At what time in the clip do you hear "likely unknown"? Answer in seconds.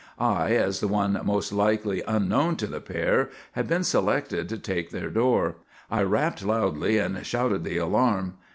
1.53-2.55